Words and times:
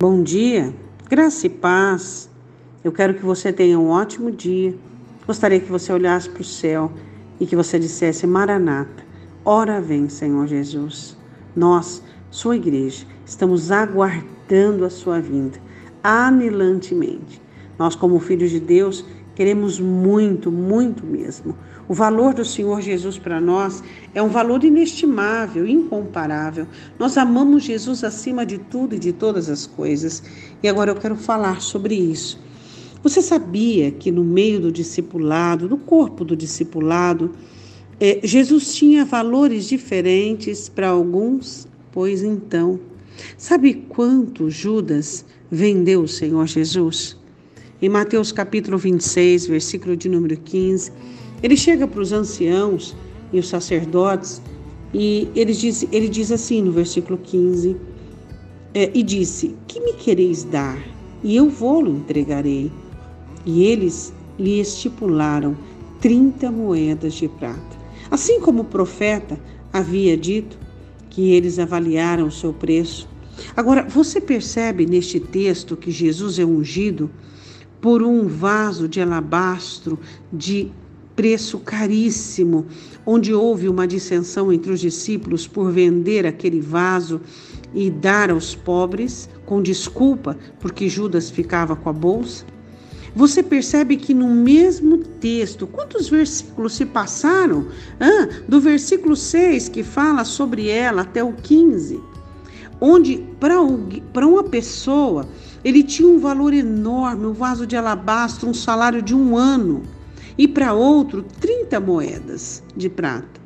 Bom 0.00 0.22
dia, 0.22 0.72
graça 1.10 1.48
e 1.48 1.50
paz. 1.50 2.30
Eu 2.84 2.92
quero 2.92 3.14
que 3.14 3.24
você 3.24 3.52
tenha 3.52 3.76
um 3.80 3.88
ótimo 3.88 4.30
dia. 4.30 4.72
Gostaria 5.26 5.58
que 5.58 5.68
você 5.68 5.92
olhasse 5.92 6.30
para 6.30 6.40
o 6.40 6.44
céu 6.44 6.92
e 7.40 7.44
que 7.44 7.56
você 7.56 7.80
dissesse: 7.80 8.24
Maranata, 8.24 9.02
ora 9.44 9.80
vem, 9.80 10.08
Senhor 10.08 10.46
Jesus. 10.46 11.16
Nós, 11.56 12.00
sua 12.30 12.54
igreja, 12.54 13.04
estamos 13.26 13.72
aguardando 13.72 14.84
a 14.84 14.90
sua 14.90 15.20
vinda, 15.20 15.58
anilantemente. 16.00 17.42
Nós, 17.76 17.96
como 17.96 18.20
filhos 18.20 18.52
de 18.52 18.60
Deus, 18.60 19.04
queremos 19.38 19.78
muito, 19.78 20.50
muito 20.50 21.06
mesmo. 21.06 21.56
O 21.86 21.94
valor 21.94 22.34
do 22.34 22.44
Senhor 22.44 22.82
Jesus 22.82 23.20
para 23.20 23.40
nós 23.40 23.84
é 24.12 24.20
um 24.20 24.28
valor 24.28 24.64
inestimável, 24.64 25.64
incomparável. 25.64 26.66
Nós 26.98 27.16
amamos 27.16 27.62
Jesus 27.62 28.02
acima 28.02 28.44
de 28.44 28.58
tudo 28.58 28.96
e 28.96 28.98
de 28.98 29.12
todas 29.12 29.48
as 29.48 29.64
coisas. 29.64 30.24
E 30.60 30.66
agora 30.66 30.90
eu 30.90 30.96
quero 30.96 31.14
falar 31.14 31.60
sobre 31.60 31.94
isso. 31.94 32.42
Você 33.00 33.22
sabia 33.22 33.92
que 33.92 34.10
no 34.10 34.24
meio 34.24 34.58
do 34.58 34.72
discipulado, 34.72 35.68
do 35.68 35.76
corpo 35.76 36.24
do 36.24 36.34
discipulado, 36.34 37.30
é, 38.00 38.18
Jesus 38.24 38.74
tinha 38.74 39.04
valores 39.04 39.68
diferentes 39.68 40.68
para 40.68 40.88
alguns? 40.88 41.68
Pois 41.92 42.24
então, 42.24 42.80
sabe 43.36 43.86
quanto 43.88 44.50
Judas 44.50 45.24
vendeu 45.48 46.02
o 46.02 46.08
Senhor 46.08 46.44
Jesus? 46.48 47.16
Em 47.80 47.88
Mateus 47.88 48.32
capítulo 48.32 48.76
26, 48.76 49.46
versículo 49.46 49.96
de 49.96 50.08
número 50.08 50.36
15, 50.36 50.90
ele 51.40 51.56
chega 51.56 51.86
para 51.86 52.00
os 52.00 52.10
anciãos 52.10 52.96
e 53.32 53.38
os 53.38 53.48
sacerdotes 53.48 54.42
e 54.92 55.28
ele 55.32 55.52
diz, 55.52 55.86
ele 55.92 56.08
diz 56.08 56.32
assim 56.32 56.60
no 56.60 56.72
versículo 56.72 57.16
15: 57.16 57.76
é, 58.74 58.90
E 58.92 59.00
disse: 59.00 59.54
Que 59.68 59.78
me 59.78 59.92
quereis 59.92 60.42
dar? 60.42 60.76
E 61.22 61.36
eu 61.36 61.48
vou-lo 61.48 61.92
entregarei. 61.92 62.72
E 63.46 63.62
eles 63.62 64.12
lhe 64.36 64.58
estipularam 64.58 65.56
30 66.00 66.50
moedas 66.50 67.14
de 67.14 67.28
prata. 67.28 67.78
Assim 68.10 68.40
como 68.40 68.62
o 68.62 68.64
profeta 68.64 69.38
havia 69.72 70.16
dito 70.16 70.58
que 71.10 71.30
eles 71.30 71.60
avaliaram 71.60 72.26
o 72.26 72.32
seu 72.32 72.52
preço. 72.52 73.08
Agora, 73.56 73.84
você 73.84 74.20
percebe 74.20 74.84
neste 74.84 75.20
texto 75.20 75.76
que 75.76 75.92
Jesus 75.92 76.40
é 76.40 76.44
ungido 76.44 77.08
por 77.80 78.02
um 78.02 78.26
vaso 78.26 78.88
de 78.88 79.00
alabastro 79.00 79.98
de 80.32 80.70
preço 81.14 81.58
caríssimo, 81.58 82.66
onde 83.04 83.34
houve 83.34 83.68
uma 83.68 83.88
dissensão 83.88 84.52
entre 84.52 84.70
os 84.70 84.78
discípulos 84.78 85.48
por 85.48 85.72
vender 85.72 86.24
aquele 86.24 86.60
vaso 86.60 87.20
e 87.74 87.90
dar 87.90 88.30
aos 88.30 88.54
pobres, 88.54 89.28
com 89.44 89.60
desculpa, 89.60 90.36
porque 90.60 90.88
Judas 90.88 91.28
ficava 91.28 91.74
com 91.74 91.88
a 91.88 91.92
bolsa? 91.92 92.44
Você 93.16 93.42
percebe 93.42 93.96
que 93.96 94.14
no 94.14 94.28
mesmo 94.28 94.98
texto, 94.98 95.66
quantos 95.66 96.08
versículos 96.08 96.74
se 96.74 96.86
passaram? 96.86 97.66
Ah, 97.98 98.28
do 98.46 98.60
versículo 98.60 99.16
6, 99.16 99.68
que 99.68 99.82
fala 99.82 100.24
sobre 100.24 100.68
ela, 100.68 101.02
até 101.02 101.24
o 101.24 101.32
15, 101.32 102.00
onde 102.80 103.24
para 103.40 104.26
uma 104.26 104.44
pessoa 104.44 105.26
ele 105.64 105.82
tinha 105.82 106.08
um 106.08 106.18
valor 106.18 106.52
enorme, 106.54 107.26
um 107.26 107.32
vaso 107.32 107.66
de 107.66 107.76
alabastro, 107.76 108.48
um 108.48 108.54
salário 108.54 109.02
de 109.02 109.14
um 109.14 109.36
ano 109.36 109.82
e 110.36 110.46
para 110.46 110.72
outro 110.72 111.24
30 111.40 111.80
moedas 111.80 112.62
de 112.76 112.88
prata. 112.88 113.40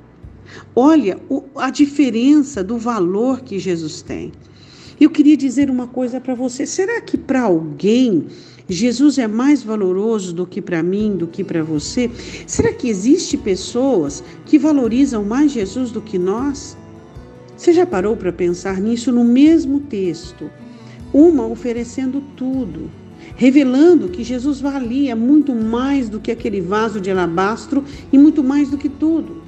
Olha 0.76 1.18
a 1.56 1.70
diferença 1.70 2.62
do 2.62 2.76
valor 2.76 3.40
que 3.40 3.58
Jesus 3.58 4.02
tem. 4.02 4.32
Eu 5.00 5.10
queria 5.10 5.36
dizer 5.36 5.70
uma 5.70 5.86
coisa 5.86 6.20
para 6.20 6.34
você: 6.34 6.66
será 6.66 7.00
que 7.00 7.16
para 7.16 7.42
alguém 7.42 8.26
Jesus 8.68 9.18
é 9.18 9.26
mais 9.26 9.62
valoroso 9.62 10.32
do 10.32 10.46
que 10.46 10.60
para 10.60 10.82
mim, 10.82 11.16
do 11.16 11.26
que 11.26 11.42
para 11.42 11.62
você? 11.62 12.10
Será 12.46 12.72
que 12.72 12.88
existe 12.88 13.36
pessoas 13.36 14.22
que 14.44 14.58
valorizam 14.58 15.24
mais 15.24 15.52
Jesus 15.52 15.90
do 15.90 16.00
que 16.00 16.18
nós? 16.18 16.76
Você 17.62 17.72
já 17.72 17.86
parou 17.86 18.16
para 18.16 18.32
pensar 18.32 18.80
nisso 18.80 19.12
no 19.12 19.22
mesmo 19.22 19.78
texto? 19.78 20.50
Uma 21.12 21.46
oferecendo 21.46 22.20
tudo, 22.36 22.90
revelando 23.36 24.08
que 24.08 24.24
Jesus 24.24 24.60
valia 24.60 25.14
muito 25.14 25.54
mais 25.54 26.08
do 26.08 26.18
que 26.18 26.32
aquele 26.32 26.60
vaso 26.60 27.00
de 27.00 27.08
alabastro 27.08 27.84
e 28.12 28.18
muito 28.18 28.42
mais 28.42 28.68
do 28.68 28.76
que 28.76 28.88
tudo. 28.88 29.40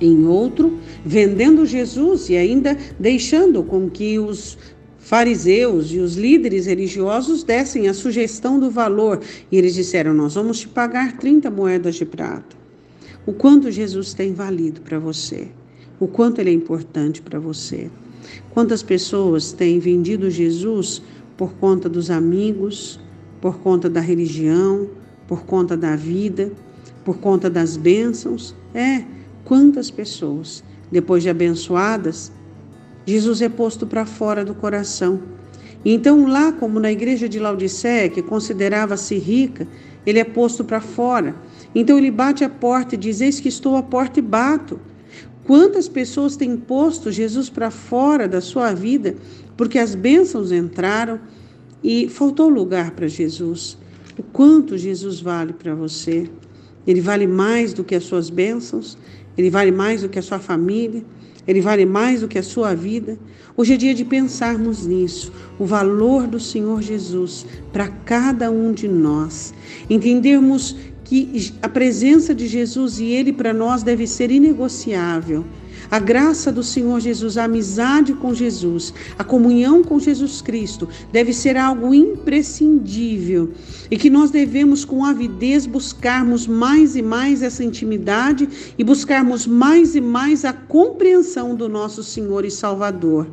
Em 0.00 0.26
outro, 0.26 0.80
vendendo 1.04 1.64
Jesus 1.64 2.28
e 2.28 2.36
ainda 2.36 2.76
deixando 2.98 3.62
com 3.62 3.88
que 3.88 4.18
os 4.18 4.58
fariseus 4.98 5.92
e 5.92 6.00
os 6.00 6.16
líderes 6.16 6.66
religiosos 6.66 7.44
dessem 7.44 7.86
a 7.86 7.94
sugestão 7.94 8.58
do 8.58 8.68
valor 8.68 9.20
e 9.48 9.56
eles 9.56 9.74
disseram: 9.74 10.12
Nós 10.12 10.34
vamos 10.34 10.58
te 10.58 10.66
pagar 10.66 11.18
30 11.18 11.48
moedas 11.52 11.94
de 11.94 12.04
prata. 12.04 12.56
O 13.24 13.32
quanto 13.32 13.70
Jesus 13.70 14.12
tem 14.12 14.34
valido 14.34 14.80
para 14.80 14.98
você, 14.98 15.46
o 16.02 16.08
quanto 16.08 16.40
ele 16.40 16.50
é 16.50 16.52
importante 16.52 17.22
para 17.22 17.38
você. 17.38 17.88
Quantas 18.50 18.82
pessoas 18.82 19.52
têm 19.52 19.78
vendido 19.78 20.28
Jesus 20.28 21.00
por 21.36 21.52
conta 21.52 21.88
dos 21.88 22.10
amigos, 22.10 22.98
por 23.40 23.58
conta 23.58 23.88
da 23.88 24.00
religião, 24.00 24.88
por 25.28 25.44
conta 25.44 25.76
da 25.76 25.94
vida, 25.94 26.50
por 27.04 27.18
conta 27.18 27.48
das 27.48 27.76
bênçãos. 27.76 28.52
É, 28.74 29.04
quantas 29.44 29.92
pessoas, 29.92 30.64
depois 30.90 31.22
de 31.22 31.30
abençoadas, 31.30 32.32
Jesus 33.06 33.40
é 33.40 33.48
posto 33.48 33.86
para 33.86 34.04
fora 34.04 34.44
do 34.44 34.56
coração. 34.56 35.20
Então, 35.84 36.26
lá, 36.26 36.50
como 36.50 36.80
na 36.80 36.90
igreja 36.90 37.28
de 37.28 37.38
Laodiceia, 37.38 38.08
que 38.08 38.22
considerava-se 38.22 39.16
rica, 39.18 39.68
ele 40.04 40.18
é 40.18 40.24
posto 40.24 40.64
para 40.64 40.80
fora. 40.80 41.32
Então, 41.72 41.96
ele 41.96 42.10
bate 42.10 42.42
a 42.42 42.48
porta 42.48 42.96
e 42.96 42.98
diz: 42.98 43.20
Eis 43.20 43.38
que 43.38 43.48
estou 43.48 43.76
à 43.76 43.84
porta 43.84 44.18
e 44.18 44.22
bato. 44.22 44.80
Quantas 45.44 45.88
pessoas 45.88 46.36
têm 46.36 46.56
posto 46.56 47.10
Jesus 47.10 47.50
para 47.50 47.70
fora 47.70 48.28
da 48.28 48.40
sua 48.40 48.72
vida 48.72 49.16
porque 49.56 49.78
as 49.78 49.94
bênçãos 49.94 50.52
entraram 50.52 51.20
e 51.82 52.08
faltou 52.08 52.48
lugar 52.48 52.92
para 52.92 53.08
Jesus? 53.08 53.76
O 54.18 54.22
quanto 54.22 54.78
Jesus 54.78 55.20
vale 55.20 55.52
para 55.52 55.74
você? 55.74 56.30
Ele 56.86 57.00
vale 57.00 57.26
mais 57.26 57.72
do 57.72 57.82
que 57.82 57.94
as 57.94 58.04
suas 58.04 58.30
bênçãos, 58.30 58.98
ele 59.36 59.50
vale 59.50 59.70
mais 59.70 60.02
do 60.02 60.08
que 60.08 60.18
a 60.18 60.22
sua 60.22 60.38
família, 60.38 61.02
ele 61.46 61.60
vale 61.60 61.84
mais 61.84 62.20
do 62.20 62.28
que 62.28 62.38
a 62.38 62.42
sua 62.42 62.74
vida. 62.74 63.18
Hoje 63.56 63.74
é 63.74 63.76
dia 63.76 63.94
de 63.94 64.04
pensarmos 64.04 64.86
nisso, 64.86 65.32
o 65.58 65.64
valor 65.64 66.26
do 66.26 66.38
Senhor 66.38 66.80
Jesus 66.82 67.44
para 67.72 67.88
cada 67.88 68.50
um 68.50 68.72
de 68.72 68.86
nós. 68.86 69.52
Entendermos 69.90 70.76
que 71.12 71.52
a 71.60 71.68
presença 71.68 72.34
de 72.34 72.46
Jesus 72.46 72.98
e 72.98 73.04
Ele 73.04 73.34
para 73.34 73.52
nós 73.52 73.82
deve 73.82 74.06
ser 74.06 74.30
inegociável. 74.30 75.44
A 75.90 75.98
graça 75.98 76.50
do 76.50 76.62
Senhor 76.62 77.00
Jesus, 77.00 77.36
a 77.36 77.44
amizade 77.44 78.14
com 78.14 78.32
Jesus, 78.32 78.94
a 79.18 79.22
comunhão 79.22 79.84
com 79.84 79.98
Jesus 79.98 80.40
Cristo 80.40 80.88
deve 81.12 81.34
ser 81.34 81.58
algo 81.58 81.92
imprescindível 81.92 83.50
e 83.90 83.98
que 83.98 84.08
nós 84.08 84.30
devemos, 84.30 84.86
com 84.86 85.04
avidez, 85.04 85.66
buscarmos 85.66 86.46
mais 86.46 86.96
e 86.96 87.02
mais 87.02 87.42
essa 87.42 87.62
intimidade 87.62 88.48
e 88.78 88.82
buscarmos 88.82 89.46
mais 89.46 89.94
e 89.94 90.00
mais 90.00 90.46
a 90.46 90.54
compreensão 90.54 91.54
do 91.54 91.68
nosso 91.68 92.02
Senhor 92.02 92.42
e 92.46 92.50
Salvador. 92.50 93.26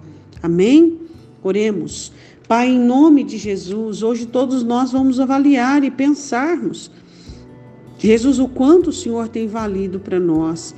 Amém? 0.44 0.98
Oremos. 1.42 2.12
Pai, 2.46 2.68
em 2.68 2.80
nome 2.80 3.24
de 3.24 3.38
Jesus, 3.38 4.04
hoje 4.04 4.26
todos 4.26 4.64
nós 4.64 4.92
vamos 4.92 5.18
avaliar 5.18 5.82
e 5.86 5.92
pensarmos 5.92 6.92
Jesus, 8.00 8.40
o 8.40 8.48
quanto 8.48 8.90
o 8.90 8.94
Senhor 8.94 9.28
tem 9.28 9.48
valido 9.48 10.00
para 10.00 10.20
nós, 10.20 10.74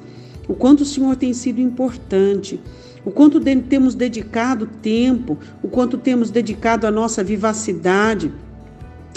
o 0.47 0.55
quanto 0.55 0.81
o 0.81 0.85
Senhor 0.85 1.15
tem 1.15 1.33
sido 1.33 1.61
importante, 1.61 2.59
o 3.05 3.11
quanto 3.11 3.39
temos 3.39 3.95
dedicado 3.95 4.67
tempo, 4.81 5.37
o 5.61 5.67
quanto 5.67 5.97
temos 5.97 6.31
dedicado 6.31 6.85
a 6.87 6.91
nossa 6.91 7.23
vivacidade, 7.23 8.31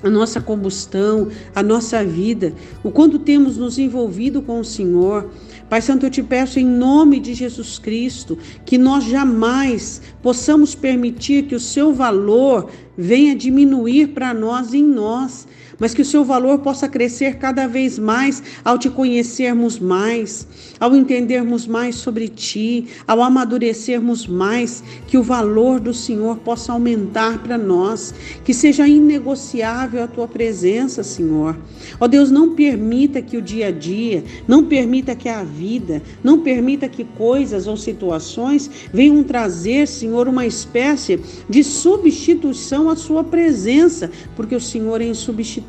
a 0.02 0.10
nossa 0.10 0.38
combustão, 0.38 1.28
a 1.54 1.62
nossa 1.62 2.04
vida, 2.04 2.52
o 2.82 2.90
quanto 2.90 3.18
temos 3.18 3.56
nos 3.56 3.78
envolvido 3.78 4.42
com 4.42 4.60
o 4.60 4.64
Senhor. 4.64 5.30
Pai 5.68 5.80
Santo, 5.80 6.04
eu 6.04 6.10
te 6.10 6.22
peço 6.22 6.60
em 6.60 6.66
nome 6.66 7.18
de 7.18 7.32
Jesus 7.32 7.78
Cristo 7.78 8.38
que 8.66 8.76
nós 8.76 9.04
jamais 9.04 10.02
possamos 10.22 10.74
permitir 10.74 11.44
que 11.44 11.54
o 11.54 11.60
seu 11.60 11.94
valor 11.94 12.68
venha 12.98 13.34
diminuir 13.34 14.08
para 14.08 14.34
nós 14.34 14.74
em 14.74 14.84
nós. 14.84 15.48
Mas 15.78 15.94
que 15.94 16.02
o 16.02 16.04
seu 16.04 16.24
valor 16.24 16.58
possa 16.58 16.88
crescer 16.88 17.36
cada 17.36 17.66
vez 17.66 17.98
mais 17.98 18.42
ao 18.64 18.78
te 18.78 18.88
conhecermos 18.88 19.78
mais, 19.78 20.46
ao 20.78 20.94
entendermos 20.94 21.66
mais 21.66 21.96
sobre 21.96 22.28
ti, 22.28 22.86
ao 23.06 23.22
amadurecermos 23.22 24.26
mais, 24.26 24.82
que 25.06 25.18
o 25.18 25.22
valor 25.22 25.80
do 25.80 25.92
Senhor 25.92 26.38
possa 26.38 26.72
aumentar 26.72 27.38
para 27.42 27.58
nós, 27.58 28.14
que 28.44 28.54
seja 28.54 28.86
inegociável 28.86 30.02
a 30.02 30.08
tua 30.08 30.28
presença, 30.28 31.02
Senhor. 31.02 31.56
Ó 32.00 32.06
Deus, 32.06 32.30
não 32.30 32.54
permita 32.54 33.20
que 33.20 33.36
o 33.36 33.42
dia 33.42 33.68
a 33.68 33.70
dia, 33.70 34.24
não 34.46 34.64
permita 34.64 35.14
que 35.14 35.28
a 35.28 35.42
vida, 35.42 36.02
não 36.22 36.40
permita 36.40 36.88
que 36.88 37.04
coisas 37.04 37.66
ou 37.66 37.76
situações 37.76 38.70
venham 38.92 39.22
trazer, 39.22 39.86
Senhor, 39.86 40.28
uma 40.28 40.46
espécie 40.46 41.20
de 41.48 41.62
substituição 41.62 42.88
à 42.88 42.96
sua 42.96 43.24
presença, 43.24 44.10
porque 44.36 44.54
o 44.54 44.60
Senhor 44.60 45.00
é 45.00 45.06
insubstituível. 45.06 45.63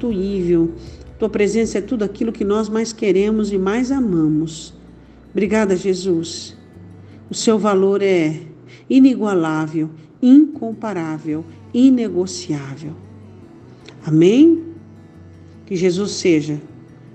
Tua 1.18 1.30
presença 1.30 1.77
é 1.77 1.81
tudo 1.81 2.03
aquilo 2.03 2.31
que 2.31 2.44
nós 2.44 2.68
mais 2.68 2.92
queremos 2.92 3.51
e 3.51 3.57
mais 3.57 3.92
amamos. 3.92 4.74
Obrigada, 5.31 5.75
Jesus. 5.75 6.56
O 7.30 7.33
seu 7.33 7.57
valor 7.57 8.01
é 8.01 8.42
inigualável, 8.89 9.89
incomparável, 10.21 11.44
inegociável. 11.74 12.94
Amém? 14.06 14.63
Que 15.65 15.75
Jesus 15.75 16.12
seja 16.12 16.62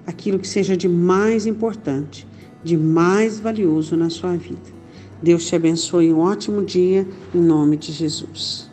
aquilo 0.06 0.38
que 0.38 0.48
seja 0.48 0.76
de 0.76 0.88
mais 0.88 1.46
importante, 1.46 2.26
de 2.64 2.76
mais 2.76 3.38
valioso 3.38 3.96
na 3.96 4.10
sua 4.10 4.36
vida. 4.36 4.80
Deus 5.22 5.46
te 5.46 5.54
abençoe 5.54 6.12
um 6.12 6.18
ótimo 6.18 6.64
dia, 6.64 7.06
em 7.34 7.40
nome 7.40 7.76
de 7.76 7.92
Jesus. 7.92 8.69